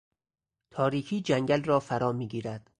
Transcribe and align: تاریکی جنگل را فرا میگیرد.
تاریکی 0.73 1.21
جنگل 1.21 1.63
را 1.63 1.79
فرا 1.79 2.11
میگیرد. 2.11 2.69